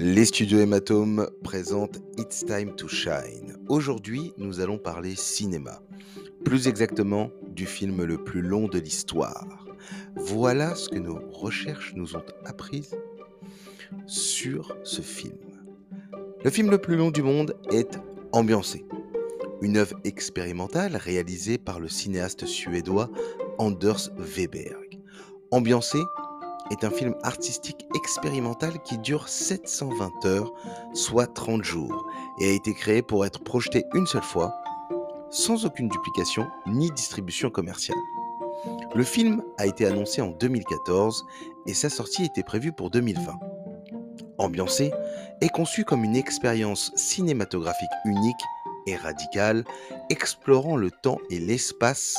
[0.00, 3.56] Les studios Hématome présentent It's Time to Shine.
[3.68, 5.82] Aujourd'hui, nous allons parler cinéma.
[6.44, 9.66] Plus exactement, du film le plus long de l'histoire.
[10.14, 12.88] Voilà ce que nos recherches nous ont appris
[14.06, 15.34] sur ce film.
[16.44, 17.98] Le film le plus long du monde est
[18.30, 18.84] Ambiancé,
[19.62, 23.10] une œuvre expérimentale réalisée par le cinéaste suédois
[23.58, 25.00] Anders Weberg.
[25.50, 25.98] Ambiancé
[26.70, 30.52] est un film artistique expérimental qui dure 720 heures,
[30.92, 32.06] soit 30 jours,
[32.40, 34.54] et a été créé pour être projeté une seule fois,
[35.30, 37.98] sans aucune duplication ni distribution commerciale.
[38.94, 41.24] Le film a été annoncé en 2014
[41.66, 43.38] et sa sortie était prévue pour 2020.
[44.38, 44.92] Ambiancé
[45.40, 48.44] est conçu comme une expérience cinématographique unique
[48.86, 49.64] et radicale,
[50.10, 52.16] explorant le temps et l'espace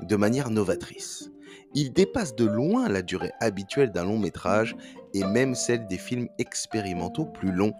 [0.00, 1.30] de manière novatrice.
[1.74, 4.74] Il dépasse de loin la durée habituelle d'un long métrage
[5.14, 7.74] et même celle des films expérimentaux plus longs,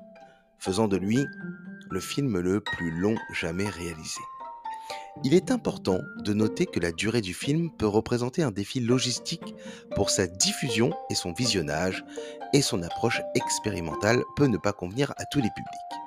[0.58, 1.18] faisant de lui
[1.90, 4.20] le film le plus long jamais réalisé.
[5.24, 9.54] Il est important de noter que la durée du film peut représenter un défi logistique
[9.96, 12.04] pour sa diffusion et son visionnage,
[12.52, 15.98] et son approche expérimentale peut ne pas convenir à tous les publics.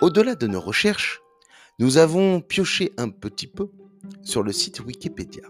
[0.00, 1.20] Au-delà de nos recherches,
[1.78, 3.70] nous avons pioché un petit peu
[4.22, 5.44] sur le site Wikipédia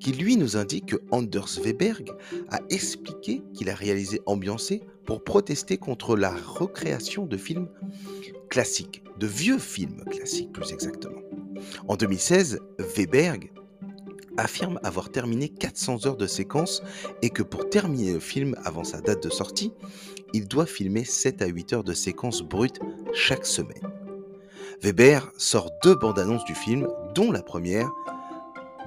[0.00, 2.12] qui lui nous indique que Anders Weberg
[2.50, 7.68] a expliqué qu'il a réalisé Ambiancé pour protester contre la recréation de films
[8.48, 11.20] classiques, de vieux films classiques plus exactement.
[11.88, 12.60] En 2016,
[12.96, 13.50] Weberg
[14.36, 16.82] affirme avoir terminé 400 heures de séquence
[17.22, 19.72] et que pour terminer le film avant sa date de sortie,
[20.32, 22.80] il doit filmer 7 à 8 heures de séquence brute
[23.12, 23.88] chaque semaine.
[24.82, 27.90] Weber sort deux bandes annonces du film, dont la première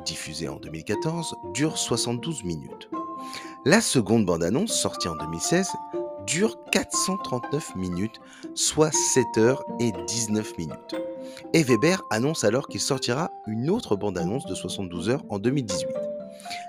[0.08, 2.90] diffusée en 2014, dure 72 minutes.
[3.66, 5.70] La seconde bande-annonce, sortie en 2016,
[6.26, 8.16] dure 439 minutes,
[8.56, 10.96] soit 7 heures et 19 minutes.
[11.54, 15.88] Et Weber annonce alors qu'il sortira une autre bande-annonce de 72 heures en 2018.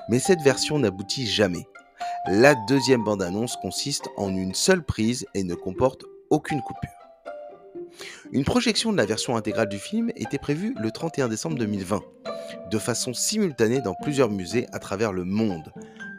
[0.08, 1.68] Mais cette version n'aboutit jamais.
[2.26, 6.90] La deuxième bande-annonce consiste en une seule prise et ne comporte aucune coupure.
[8.32, 12.02] Une projection de la version intégrale du film était prévue le 31 décembre 2020,
[12.70, 15.72] de façon simultanée dans plusieurs musées à travers le monde,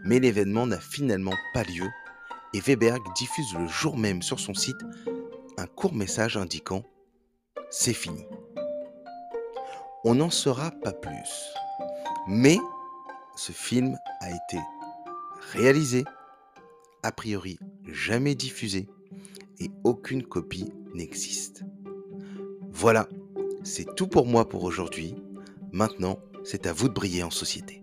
[0.04, 1.88] mais l'événement n'a finalement pas lieu
[2.54, 4.82] et Weberg diffuse le jour même sur son site
[5.58, 6.84] un court message indiquant
[7.70, 8.26] C'est fini.
[10.04, 11.54] On n'en saura pas plus.
[12.28, 12.58] Mais
[13.36, 14.60] ce film a été
[15.52, 16.06] réalisé,
[17.04, 18.88] a priori jamais diffusé,
[19.60, 21.64] et aucune copie n'existe.
[22.72, 23.08] Voilà,
[23.64, 25.16] c'est tout pour moi pour aujourd'hui.
[25.72, 27.79] Maintenant, c'est à vous de briller en société.